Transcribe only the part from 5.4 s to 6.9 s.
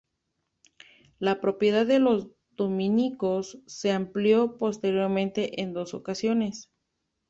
en dos ocasiones.